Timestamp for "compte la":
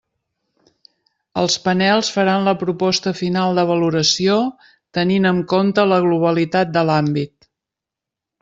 5.55-6.03